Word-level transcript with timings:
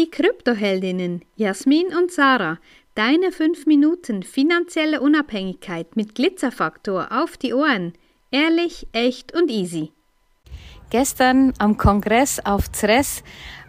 Die 0.00 0.10
Kryptoheldinnen 0.10 1.20
Jasmin 1.36 1.88
und 1.88 2.10
Sarah, 2.10 2.56
deine 2.94 3.32
5 3.32 3.66
Minuten 3.66 4.22
finanzielle 4.22 5.02
Unabhängigkeit 5.02 5.94
mit 5.94 6.14
Glitzerfaktor 6.14 7.08
auf 7.10 7.36
die 7.36 7.52
Ohren. 7.52 7.92
Ehrlich, 8.30 8.86
echt 8.92 9.34
und 9.34 9.50
easy. 9.50 9.92
Gestern 10.88 11.52
am 11.58 11.76
Kongress 11.76 12.40
auf 12.42 12.72
Zres, 12.72 13.22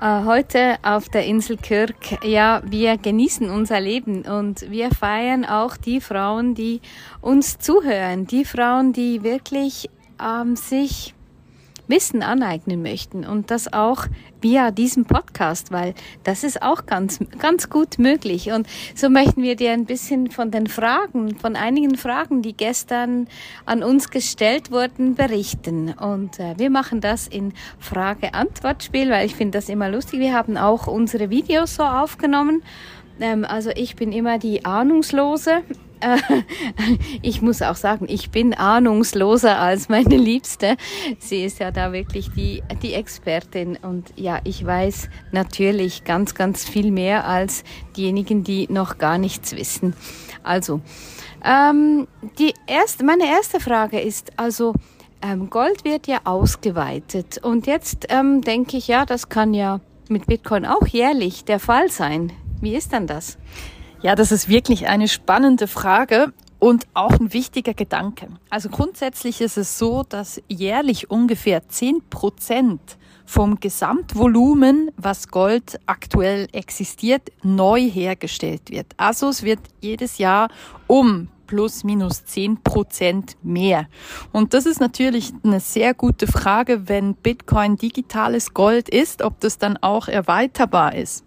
äh, 0.00 0.24
heute 0.24 0.78
auf 0.82 1.08
der 1.08 1.26
Insel 1.26 1.58
Kirk. 1.58 2.24
Ja, 2.24 2.60
wir 2.64 2.98
genießen 2.98 3.48
unser 3.48 3.78
Leben 3.80 4.22
und 4.22 4.68
wir 4.68 4.90
feiern 4.90 5.44
auch 5.44 5.76
die 5.76 6.00
Frauen, 6.00 6.56
die 6.56 6.80
uns 7.20 7.58
zuhören, 7.58 8.26
die 8.26 8.44
Frauen, 8.44 8.92
die 8.92 9.22
wirklich 9.22 9.88
ähm, 10.20 10.56
sich 10.56 11.14
Wissen 11.88 12.22
aneignen 12.22 12.82
möchten 12.82 13.24
und 13.24 13.50
das 13.50 13.72
auch 13.72 14.06
via 14.40 14.70
diesem 14.70 15.04
Podcast, 15.04 15.72
weil 15.72 15.94
das 16.24 16.44
ist 16.44 16.62
auch 16.62 16.86
ganz, 16.86 17.18
ganz 17.38 17.70
gut 17.70 17.98
möglich. 17.98 18.50
Und 18.52 18.66
so 18.94 19.08
möchten 19.08 19.42
wir 19.42 19.56
dir 19.56 19.72
ein 19.72 19.86
bisschen 19.86 20.30
von 20.30 20.50
den 20.50 20.66
Fragen, 20.66 21.36
von 21.36 21.56
einigen 21.56 21.96
Fragen, 21.96 22.42
die 22.42 22.56
gestern 22.56 23.28
an 23.64 23.82
uns 23.82 24.10
gestellt 24.10 24.70
wurden, 24.70 25.14
berichten. 25.14 25.92
Und 25.92 26.38
äh, 26.38 26.54
wir 26.58 26.70
machen 26.70 27.00
das 27.00 27.26
in 27.26 27.52
Frage-Antwort-Spiel, 27.78 29.10
weil 29.10 29.26
ich 29.26 29.34
finde 29.34 29.58
das 29.58 29.68
immer 29.68 29.88
lustig. 29.88 30.20
Wir 30.20 30.34
haben 30.34 30.56
auch 30.56 30.86
unsere 30.86 31.30
Videos 31.30 31.76
so 31.76 31.82
aufgenommen. 31.82 32.62
Ähm, 33.20 33.44
also 33.44 33.70
ich 33.74 33.96
bin 33.96 34.12
immer 34.12 34.38
die 34.38 34.64
Ahnungslose 34.64 35.62
ich 37.22 37.42
muss 37.42 37.62
auch 37.62 37.76
sagen, 37.76 38.06
ich 38.08 38.30
bin 38.30 38.54
ahnungsloser 38.54 39.58
als 39.58 39.88
meine 39.88 40.16
Liebste. 40.16 40.76
Sie 41.18 41.44
ist 41.44 41.58
ja 41.58 41.70
da 41.70 41.92
wirklich 41.92 42.30
die, 42.30 42.62
die 42.82 42.94
Expertin 42.94 43.78
und 43.80 44.12
ja, 44.16 44.40
ich 44.44 44.64
weiß 44.64 45.08
natürlich 45.32 46.04
ganz, 46.04 46.34
ganz 46.34 46.68
viel 46.68 46.90
mehr 46.90 47.26
als 47.26 47.64
diejenigen, 47.96 48.44
die 48.44 48.66
noch 48.70 48.98
gar 48.98 49.18
nichts 49.18 49.56
wissen. 49.56 49.94
Also, 50.42 50.80
ähm, 51.44 52.06
die 52.38 52.54
erste, 52.66 53.04
meine 53.04 53.26
erste 53.26 53.60
Frage 53.60 54.00
ist 54.00 54.32
also, 54.36 54.74
ähm, 55.22 55.50
Gold 55.50 55.84
wird 55.84 56.06
ja 56.06 56.20
ausgeweitet 56.24 57.38
und 57.42 57.66
jetzt 57.66 58.06
ähm, 58.10 58.42
denke 58.42 58.76
ich, 58.76 58.88
ja, 58.88 59.06
das 59.06 59.28
kann 59.28 59.54
ja 59.54 59.80
mit 60.08 60.26
Bitcoin 60.26 60.66
auch 60.66 60.86
jährlich 60.86 61.44
der 61.44 61.58
Fall 61.58 61.90
sein. 61.90 62.32
Wie 62.60 62.74
ist 62.74 62.92
dann 62.92 63.06
das? 63.06 63.38
Ja, 64.02 64.14
das 64.14 64.30
ist 64.30 64.48
wirklich 64.48 64.88
eine 64.88 65.08
spannende 65.08 65.66
Frage 65.66 66.32
und 66.58 66.86
auch 66.92 67.12
ein 67.12 67.32
wichtiger 67.32 67.72
Gedanke. 67.72 68.28
Also 68.50 68.68
grundsätzlich 68.68 69.40
ist 69.40 69.56
es 69.56 69.78
so, 69.78 70.02
dass 70.02 70.40
jährlich 70.48 71.10
ungefähr 71.10 71.68
zehn 71.68 72.02
Prozent 72.10 72.98
vom 73.24 73.58
Gesamtvolumen, 73.58 74.90
was 74.96 75.28
Gold 75.28 75.80
aktuell 75.86 76.46
existiert, 76.52 77.32
neu 77.42 77.80
hergestellt 77.80 78.70
wird. 78.70 78.86
Also 78.98 79.30
es 79.30 79.42
wird 79.42 79.60
jedes 79.80 80.18
Jahr 80.18 80.48
um 80.86 81.28
plus 81.46 81.82
minus 81.82 82.24
zehn 82.24 82.62
Prozent 82.62 83.36
mehr. 83.42 83.86
Und 84.32 84.52
das 84.52 84.66
ist 84.66 84.80
natürlich 84.80 85.32
eine 85.42 85.60
sehr 85.60 85.94
gute 85.94 86.26
Frage, 86.26 86.88
wenn 86.88 87.14
Bitcoin 87.14 87.76
digitales 87.76 88.52
Gold 88.52 88.88
ist, 88.88 89.22
ob 89.22 89.40
das 89.40 89.58
dann 89.58 89.76
auch 89.78 90.08
erweiterbar 90.08 90.94
ist 90.94 91.24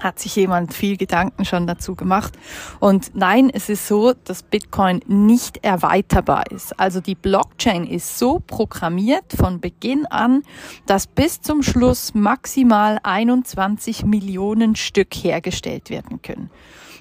hat 0.00 0.18
sich 0.18 0.36
jemand 0.36 0.74
viel 0.74 0.96
Gedanken 0.96 1.44
schon 1.44 1.66
dazu 1.66 1.94
gemacht. 1.94 2.38
Und 2.80 3.14
nein, 3.14 3.50
es 3.52 3.68
ist 3.68 3.86
so, 3.86 4.14
dass 4.24 4.42
Bitcoin 4.42 5.00
nicht 5.06 5.64
erweiterbar 5.64 6.50
ist. 6.50 6.78
Also 6.78 7.00
die 7.00 7.14
Blockchain 7.14 7.86
ist 7.86 8.18
so 8.18 8.40
programmiert 8.40 9.32
von 9.36 9.60
Beginn 9.60 10.06
an, 10.06 10.42
dass 10.86 11.06
bis 11.06 11.40
zum 11.40 11.62
Schluss 11.62 12.14
maximal 12.14 12.98
21 13.02 14.04
Millionen 14.04 14.76
Stück 14.76 15.14
hergestellt 15.14 15.90
werden 15.90 16.22
können. 16.22 16.50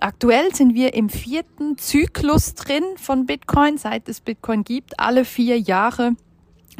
Aktuell 0.00 0.54
sind 0.54 0.74
wir 0.74 0.94
im 0.94 1.10
vierten 1.10 1.76
Zyklus 1.76 2.54
drin 2.54 2.84
von 2.96 3.26
Bitcoin, 3.26 3.76
seit 3.76 4.08
es 4.08 4.22
Bitcoin 4.22 4.64
gibt. 4.64 4.98
Alle 4.98 5.26
vier 5.26 5.58
Jahre 5.58 6.12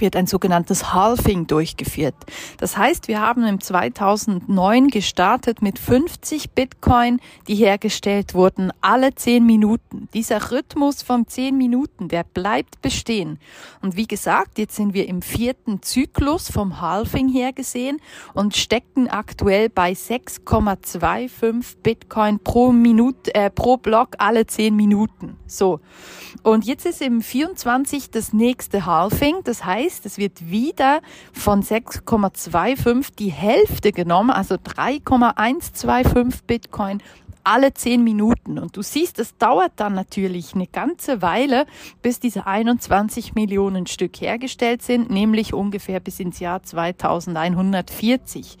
wird 0.00 0.16
ein 0.16 0.26
sogenanntes 0.26 0.92
Halving 0.92 1.46
durchgeführt. 1.46 2.14
Das 2.58 2.76
heißt, 2.76 3.08
wir 3.08 3.20
haben 3.20 3.44
im 3.44 3.60
2009 3.60 4.88
gestartet 4.88 5.62
mit 5.62 5.78
50 5.78 6.50
Bitcoin, 6.50 7.20
die 7.48 7.54
hergestellt 7.54 8.34
wurden, 8.34 8.72
alle 8.80 9.14
10 9.14 9.44
Minuten. 9.44 10.08
Dieser 10.14 10.50
Rhythmus 10.50 11.02
von 11.02 11.26
10 11.26 11.56
Minuten, 11.56 12.08
der 12.08 12.24
bleibt 12.24 12.82
bestehen. 12.82 13.38
Und 13.82 13.96
wie 13.96 14.06
gesagt, 14.06 14.58
jetzt 14.58 14.76
sind 14.76 14.94
wir 14.94 15.08
im 15.08 15.22
vierten 15.22 15.82
Zyklus 15.82 16.50
vom 16.50 16.80
Halving 16.80 17.28
her 17.28 17.52
gesehen 17.52 18.00
und 18.32 18.56
stecken 18.56 19.08
aktuell 19.08 19.68
bei 19.68 19.92
6,25 19.92 21.76
Bitcoin 21.82 22.38
pro 22.38 22.72
Minute, 22.72 23.34
äh, 23.34 23.50
pro 23.50 23.76
Block 23.76 24.16
alle 24.18 24.46
10 24.46 24.74
Minuten. 24.74 25.36
So. 25.46 25.80
Und 26.42 26.64
jetzt 26.64 26.84
ist 26.84 27.00
im 27.00 27.22
24 27.22 28.10
das 28.10 28.32
nächste 28.32 28.86
Halving. 28.86 29.36
Das 29.44 29.64
heißt, 29.64 29.83
es 29.84 30.18
wird 30.18 30.50
wieder 30.50 31.00
von 31.32 31.62
6,25 31.62 33.14
die 33.18 33.30
Hälfte 33.30 33.92
genommen, 33.92 34.30
also 34.30 34.56
3,125 34.56 36.44
Bitcoin 36.44 37.02
alle 37.44 37.72
10 37.74 38.02
Minuten. 38.02 38.58
Und 38.58 38.76
du 38.76 38.82
siehst, 38.82 39.18
es 39.18 39.36
dauert 39.36 39.72
dann 39.76 39.94
natürlich 39.94 40.54
eine 40.54 40.66
ganze 40.66 41.22
Weile, 41.22 41.66
bis 42.02 42.18
diese 42.18 42.46
21 42.46 43.34
Millionen 43.34 43.86
Stück 43.86 44.20
hergestellt 44.20 44.82
sind, 44.82 45.10
nämlich 45.10 45.54
ungefähr 45.54 46.00
bis 46.00 46.18
ins 46.20 46.40
Jahr 46.40 46.62
2140. 46.62 48.58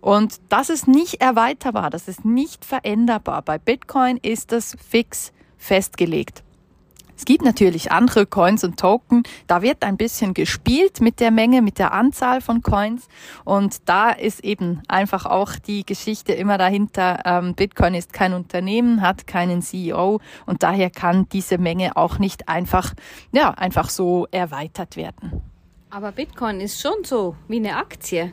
Und 0.00 0.40
das 0.48 0.68
ist 0.68 0.88
nicht 0.88 1.20
erweiterbar, 1.20 1.90
das 1.90 2.08
ist 2.08 2.24
nicht 2.24 2.64
veränderbar. 2.64 3.42
Bei 3.42 3.58
Bitcoin 3.58 4.16
ist 4.18 4.50
das 4.52 4.76
fix 4.84 5.32
festgelegt. 5.56 6.42
Es 7.16 7.24
gibt 7.24 7.44
natürlich 7.44 7.92
andere 7.92 8.26
Coins 8.26 8.64
und 8.64 8.78
Token. 8.78 9.22
Da 9.46 9.62
wird 9.62 9.84
ein 9.84 9.96
bisschen 9.96 10.34
gespielt 10.34 11.00
mit 11.00 11.20
der 11.20 11.30
Menge, 11.30 11.62
mit 11.62 11.78
der 11.78 11.92
Anzahl 11.92 12.40
von 12.40 12.62
Coins. 12.62 13.08
Und 13.44 13.88
da 13.88 14.10
ist 14.10 14.44
eben 14.44 14.82
einfach 14.88 15.26
auch 15.26 15.52
die 15.56 15.86
Geschichte 15.86 16.32
immer 16.32 16.58
dahinter. 16.58 17.20
Ähm, 17.24 17.54
Bitcoin 17.54 17.94
ist 17.94 18.12
kein 18.12 18.34
Unternehmen, 18.34 19.00
hat 19.00 19.26
keinen 19.26 19.62
CEO 19.62 20.20
und 20.46 20.62
daher 20.62 20.90
kann 20.90 21.28
diese 21.30 21.58
Menge 21.58 21.96
auch 21.96 22.18
nicht 22.18 22.48
einfach, 22.48 22.94
ja, 23.32 23.50
einfach 23.50 23.90
so 23.90 24.26
erweitert 24.30 24.96
werden. 24.96 25.42
Aber 25.90 26.10
Bitcoin 26.10 26.60
ist 26.60 26.80
schon 26.80 27.04
so 27.04 27.36
wie 27.46 27.56
eine 27.56 27.76
Aktie. 27.76 28.32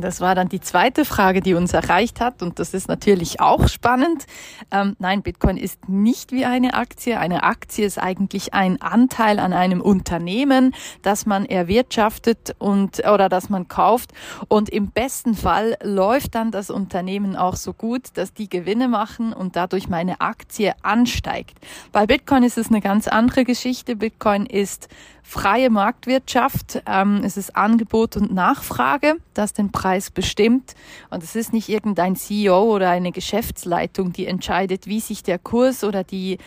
Das 0.00 0.20
war 0.20 0.34
dann 0.34 0.48
die 0.48 0.60
zweite 0.60 1.04
Frage, 1.04 1.40
die 1.40 1.54
uns 1.54 1.72
erreicht 1.72 2.20
hat. 2.20 2.42
Und 2.42 2.58
das 2.58 2.74
ist 2.74 2.88
natürlich 2.88 3.40
auch 3.40 3.68
spannend. 3.68 4.26
Ähm, 4.70 4.96
nein, 4.98 5.22
Bitcoin 5.22 5.56
ist 5.56 5.88
nicht 5.88 6.32
wie 6.32 6.44
eine 6.44 6.74
Aktie. 6.74 7.18
Eine 7.18 7.42
Aktie 7.44 7.86
ist 7.86 7.98
eigentlich 7.98 8.54
ein 8.54 8.80
Anteil 8.82 9.38
an 9.38 9.52
einem 9.52 9.80
Unternehmen, 9.80 10.74
das 11.02 11.26
man 11.26 11.46
erwirtschaftet 11.46 12.54
und, 12.58 13.06
oder 13.06 13.28
das 13.28 13.48
man 13.50 13.68
kauft. 13.68 14.12
Und 14.48 14.68
im 14.68 14.88
besten 14.88 15.34
Fall 15.34 15.76
läuft 15.82 16.34
dann 16.34 16.50
das 16.50 16.70
Unternehmen 16.70 17.36
auch 17.36 17.56
so 17.56 17.72
gut, 17.72 18.08
dass 18.14 18.34
die 18.34 18.48
Gewinne 18.48 18.88
machen 18.88 19.32
und 19.32 19.56
dadurch 19.56 19.88
meine 19.88 20.20
Aktie 20.20 20.74
ansteigt. 20.82 21.58
Bei 21.92 22.06
Bitcoin 22.06 22.42
ist 22.42 22.58
es 22.58 22.68
eine 22.68 22.80
ganz 22.80 23.08
andere 23.08 23.44
Geschichte. 23.44 23.96
Bitcoin 23.96 24.46
ist 24.46 24.88
freie 25.24 25.70
Marktwirtschaft. 25.70 26.82
Ähm, 26.86 27.22
es 27.24 27.36
ist 27.36 27.56
Angebot 27.56 28.16
und 28.16 28.32
Nachfrage, 28.32 29.16
das 29.32 29.52
den 29.52 29.72
Preis 29.72 29.83
bestimmt. 30.10 30.74
Und 31.10 31.22
es 31.22 31.36
ist 31.36 31.52
nicht 31.52 31.68
irgendein 31.68 32.16
CEO 32.16 32.74
oder 32.74 32.90
eine 32.90 33.12
Geschäftsleitung, 33.12 34.12
die 34.12 34.26
entscheidet, 34.26 34.86
wie 34.86 35.00
sich 35.00 35.22
der 35.22 35.38
Kurs 35.38 35.84
oder 35.84 36.04
die, 36.04 36.38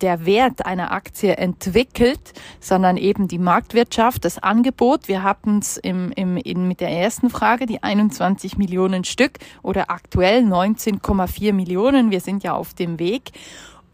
der 0.00 0.24
Wert 0.24 0.64
einer 0.64 0.92
Aktie 0.92 1.36
entwickelt, 1.36 2.32
sondern 2.60 2.96
eben 2.96 3.28
die 3.28 3.38
Marktwirtschaft, 3.38 4.24
das 4.24 4.38
Angebot. 4.38 5.08
Wir 5.08 5.22
hatten 5.22 5.58
es 5.58 5.76
im, 5.76 6.10
im, 6.12 6.36
in, 6.36 6.66
mit 6.66 6.80
der 6.80 6.90
ersten 6.90 7.30
Frage, 7.30 7.66
die 7.66 7.82
21 7.82 8.56
Millionen 8.56 9.04
Stück 9.04 9.38
oder 9.62 9.90
aktuell 9.90 10.42
19,4 10.42 11.52
Millionen. 11.52 12.10
Wir 12.10 12.20
sind 12.20 12.42
ja 12.42 12.54
auf 12.54 12.74
dem 12.74 12.98
Weg. 12.98 13.32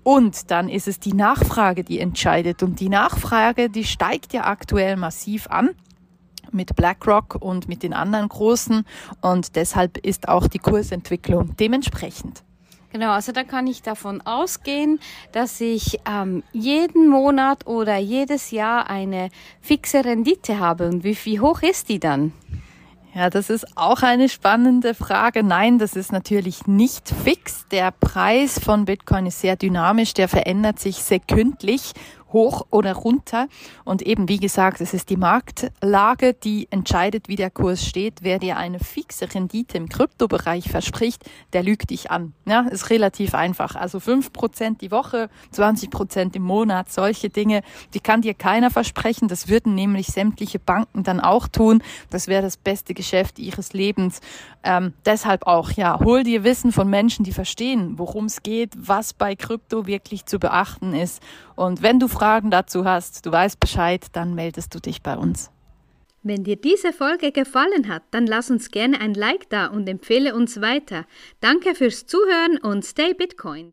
Und 0.04 0.50
dann 0.50 0.68
ist 0.68 0.88
es 0.88 0.98
die 0.98 1.12
Nachfrage, 1.12 1.84
die 1.84 2.00
entscheidet. 2.00 2.62
Und 2.62 2.80
die 2.80 2.88
Nachfrage, 2.88 3.70
die 3.70 3.84
steigt 3.84 4.32
ja 4.32 4.44
aktuell 4.46 4.96
massiv 4.96 5.46
an 5.48 5.70
mit 6.52 6.76
BlackRock 6.76 7.36
und 7.40 7.68
mit 7.68 7.82
den 7.82 7.92
anderen 7.92 8.28
großen. 8.28 8.84
Und 9.20 9.56
deshalb 9.56 9.98
ist 9.98 10.28
auch 10.28 10.46
die 10.46 10.58
Kursentwicklung 10.58 11.56
dementsprechend. 11.56 12.42
Genau, 12.92 13.12
also 13.12 13.32
da 13.32 13.42
kann 13.42 13.66
ich 13.66 13.80
davon 13.80 14.20
ausgehen, 14.20 15.00
dass 15.32 15.62
ich 15.62 15.98
ähm, 16.06 16.42
jeden 16.52 17.08
Monat 17.08 17.66
oder 17.66 17.96
jedes 17.96 18.50
Jahr 18.50 18.90
eine 18.90 19.30
fixe 19.62 20.04
Rendite 20.04 20.58
habe. 20.58 20.88
Und 20.88 21.02
wie, 21.02 21.16
wie 21.24 21.40
hoch 21.40 21.62
ist 21.62 21.88
die 21.88 21.98
dann? 21.98 22.32
Ja, 23.14 23.28
das 23.28 23.50
ist 23.50 23.76
auch 23.76 24.02
eine 24.02 24.30
spannende 24.30 24.94
Frage. 24.94 25.42
Nein, 25.42 25.78
das 25.78 25.96
ist 25.96 26.12
natürlich 26.12 26.66
nicht 26.66 27.10
fix. 27.10 27.66
Der 27.70 27.90
Preis 27.90 28.58
von 28.58 28.86
Bitcoin 28.86 29.26
ist 29.26 29.40
sehr 29.40 29.56
dynamisch, 29.56 30.14
der 30.14 30.28
verändert 30.28 30.78
sich 30.78 30.96
sekündlich 30.96 31.92
hoch 32.32 32.66
oder 32.70 32.94
runter. 32.94 33.48
Und 33.84 34.02
eben, 34.02 34.28
wie 34.28 34.38
gesagt, 34.38 34.80
es 34.80 34.94
ist 34.94 35.10
die 35.10 35.16
Marktlage, 35.16 36.34
die 36.34 36.68
entscheidet, 36.70 37.28
wie 37.28 37.36
der 37.36 37.50
Kurs 37.50 37.84
steht. 37.84 38.22
Wer 38.22 38.38
dir 38.38 38.56
eine 38.56 38.78
fixe 38.78 39.32
Rendite 39.32 39.76
im 39.78 39.88
Kryptobereich 39.88 40.70
verspricht, 40.70 41.28
der 41.52 41.62
lügt 41.62 41.90
dich 41.90 42.10
an. 42.10 42.32
Ja, 42.46 42.62
ist 42.62 42.90
relativ 42.90 43.34
einfach. 43.34 43.76
Also 43.76 44.00
fünf 44.00 44.32
Prozent 44.32 44.80
die 44.80 44.90
Woche, 44.90 45.28
20 45.50 45.90
Prozent 45.90 46.36
im 46.36 46.42
Monat, 46.42 46.90
solche 46.90 47.30
Dinge, 47.30 47.62
die 47.94 48.00
kann 48.00 48.22
dir 48.22 48.34
keiner 48.34 48.70
versprechen. 48.70 49.28
Das 49.28 49.48
würden 49.48 49.74
nämlich 49.74 50.08
sämtliche 50.08 50.58
Banken 50.58 51.02
dann 51.02 51.20
auch 51.20 51.48
tun. 51.48 51.82
Das 52.10 52.28
wäre 52.28 52.42
das 52.42 52.56
beste 52.56 52.94
Geschäft 52.94 53.38
ihres 53.38 53.72
Lebens. 53.72 54.20
Ähm, 54.64 54.92
deshalb 55.04 55.46
auch, 55.46 55.72
ja, 55.72 55.98
hol 55.98 56.22
dir 56.22 56.44
Wissen 56.44 56.72
von 56.72 56.88
Menschen, 56.88 57.24
die 57.24 57.32
verstehen, 57.32 57.98
worum 57.98 58.26
es 58.26 58.42
geht, 58.42 58.70
was 58.76 59.12
bei 59.12 59.34
Krypto 59.34 59.86
wirklich 59.86 60.26
zu 60.26 60.38
beachten 60.38 60.94
ist. 60.94 61.20
Und 61.56 61.82
wenn 61.82 61.98
du 61.98 62.08
Fragen 62.22 62.52
dazu 62.52 62.84
hast, 62.84 63.26
du 63.26 63.32
weißt 63.32 63.58
Bescheid, 63.58 64.06
dann 64.12 64.36
meldest 64.36 64.72
du 64.76 64.78
dich 64.78 65.02
bei 65.02 65.16
uns. 65.16 65.50
Wenn 66.22 66.44
dir 66.44 66.54
diese 66.54 66.92
Folge 66.92 67.32
gefallen 67.32 67.88
hat, 67.88 68.04
dann 68.12 68.28
lass 68.28 68.48
uns 68.48 68.70
gerne 68.70 69.00
ein 69.00 69.14
Like 69.14 69.50
da 69.50 69.66
und 69.66 69.88
empfehle 69.88 70.36
uns 70.36 70.60
weiter. 70.60 71.04
Danke 71.40 71.74
fürs 71.74 72.06
Zuhören 72.06 72.58
und 72.58 72.84
stay 72.84 73.12
Bitcoin. 73.12 73.70